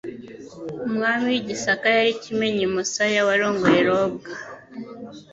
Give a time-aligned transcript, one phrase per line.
[0.87, 4.29] Umwami w'i Gisaka yari Kimenyi Musaya warongoye Robwa,